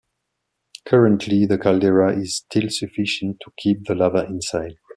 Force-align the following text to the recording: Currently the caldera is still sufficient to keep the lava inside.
Currently 0.87 1.45
the 1.45 1.59
caldera 1.59 2.17
is 2.17 2.37
still 2.37 2.71
sufficient 2.71 3.37
to 3.41 3.51
keep 3.55 3.85
the 3.85 3.93
lava 3.93 4.25
inside. 4.25 4.77